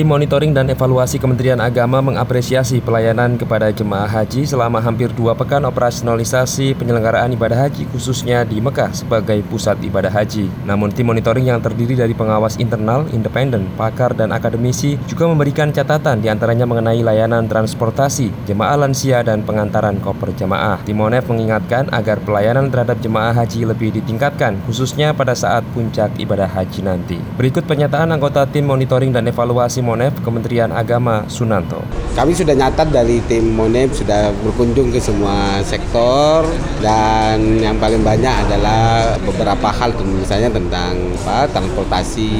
[0.00, 5.60] Tim monitoring dan evaluasi Kementerian Agama mengapresiasi pelayanan kepada jemaah haji selama hampir dua pekan
[5.68, 10.48] operasionalisasi penyelenggaraan ibadah haji khususnya di Mekah sebagai pusat ibadah haji.
[10.64, 16.24] Namun tim monitoring yang terdiri dari pengawas internal, independen, pakar, dan akademisi juga memberikan catatan
[16.24, 20.80] di antaranya mengenai layanan transportasi, jemaah lansia, dan pengantaran koper jemaah.
[20.80, 26.48] Tim Monef mengingatkan agar pelayanan terhadap jemaah haji lebih ditingkatkan khususnya pada saat puncak ibadah
[26.48, 27.20] haji nanti.
[27.36, 31.82] Berikut pernyataan anggota tim monitoring dan evaluasi Monef Kementerian Agama Sunanto.
[32.14, 36.46] Kami sudah nyatat dari tim Monef sudah berkunjung ke semua sektor
[36.78, 40.94] dan yang paling banyak adalah beberapa hal misalnya tentang
[41.26, 42.30] apa, transportasi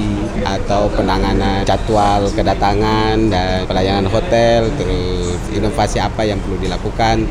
[0.47, 7.27] atau penanganan jadwal kedatangan dan pelayanan hotel terus inovasi apa yang perlu dilakukan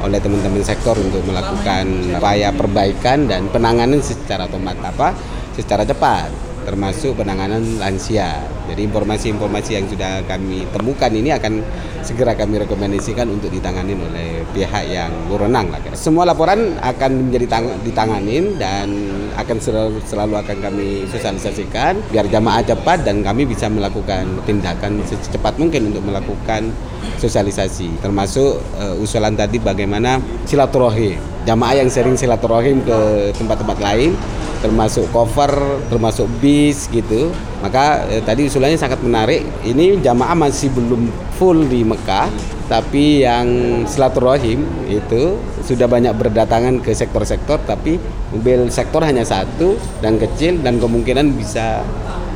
[0.00, 1.84] oleh teman-teman sektor untuk melakukan
[2.16, 5.12] upaya perbaikan dan penanganan secara otomatis apa
[5.54, 8.44] secara cepat termasuk penanganan lansia.
[8.68, 11.64] Jadi informasi-informasi yang sudah kami temukan ini akan
[12.06, 15.72] segera kami rekomendasikan untuk ditangani oleh pihak yang berwenang.
[15.96, 18.86] Semua laporan akan menjadi tang ditanganin dan
[19.34, 25.56] akan selalu, selalu akan kami sosialisasikan biar jamaah cepat dan kami bisa melakukan tindakan secepat
[25.58, 26.70] mungkin untuk melakukan
[27.16, 31.16] sosialisasi termasuk uh, usulan tadi bagaimana silaturahim
[31.48, 34.12] jamaah yang sering silaturahim ke tempat-tempat lain
[34.60, 37.32] termasuk cover, termasuk bis gitu.
[37.60, 39.44] Maka eh, tadi usulannya sangat menarik.
[39.64, 42.28] Ini jamaah masih belum full di Mekah,
[42.68, 43.48] tapi yang
[43.88, 47.96] silaturahim itu sudah banyak berdatangan ke sektor-sektor, tapi
[48.30, 51.80] mobil sektor hanya satu dan kecil dan kemungkinan bisa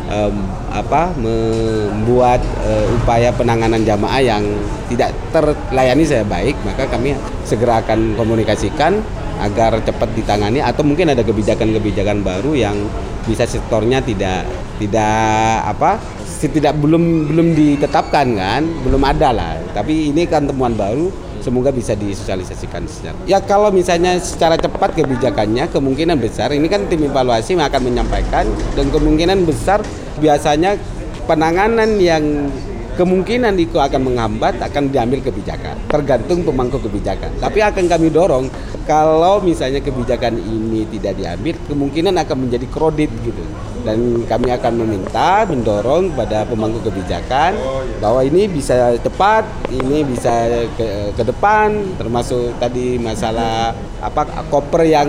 [0.09, 0.35] um,
[0.73, 4.43] apa membuat uh, upaya penanganan jamaah yang
[4.89, 7.15] tidak terlayani saya baik, maka kami
[7.45, 9.05] segera akan komunikasikan
[9.41, 12.77] agar cepat ditangani atau mungkin ada kebijakan-kebijakan baru yang
[13.25, 14.45] bisa sektornya tidak
[14.77, 15.97] tidak apa
[16.45, 19.57] tidak belum belum ditetapkan kan belum ada lah.
[19.73, 21.09] Tapi ini kan temuan baru
[21.45, 27.05] semoga bisa disosialisasikan secara ya kalau misalnya secara cepat kebijakannya kemungkinan besar ini kan tim
[27.05, 29.85] evaluasi akan menyampaikan dan kemungkinan besar
[30.25, 30.81] biasanya
[31.29, 32.49] penanganan yang
[32.95, 35.75] kemungkinan itu akan menghambat akan diambil kebijakan.
[35.91, 37.35] Tergantung pemangku kebijakan.
[37.43, 38.47] Tapi akan kami dorong
[38.87, 43.45] kalau misalnya kebijakan ini tidak diambil, kemungkinan akan menjadi kredit gitu.
[43.85, 47.53] Dan kami akan meminta, mendorong pada pemangku kebijakan
[48.01, 50.33] bahwa ini bisa cepat, ini bisa
[50.73, 55.09] ke, ke depan, termasuk tadi masalah apa koper yang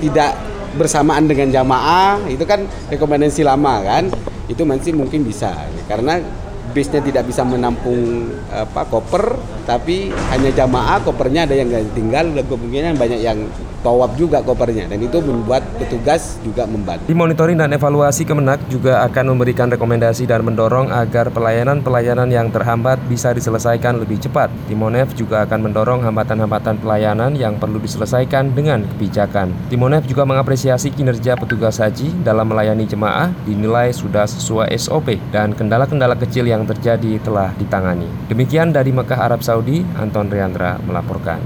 [0.00, 0.32] tidak
[0.72, 4.08] bersamaan dengan jamaah, itu kan rekomendasi lama kan,
[4.48, 5.52] itu masih mungkin bisa
[5.84, 6.24] karena
[6.72, 12.98] bisnya tidak bisa menampung apa koper tapi hanya jamaah kopernya ada yang tinggal dan kemungkinan
[12.98, 13.38] banyak yang
[13.82, 17.04] tawab juga kopernya dan itu membuat petugas juga membantu.
[17.10, 23.02] Di monitoring dan evaluasi Kemenak juga akan memberikan rekomendasi dan mendorong agar pelayanan-pelayanan yang terhambat
[23.10, 24.48] bisa diselesaikan lebih cepat.
[24.70, 29.50] Timonef juga akan mendorong hambatan-hambatan pelayanan yang perlu diselesaikan dengan kebijakan.
[29.68, 36.14] Timonef juga mengapresiasi kinerja petugas haji dalam melayani jemaah dinilai sudah sesuai SOP dan kendala-kendala
[36.14, 38.06] kecil yang terjadi telah ditangani.
[38.30, 41.42] Demikian dari Mekah Arab Saudi, Anton Riandra melaporkan.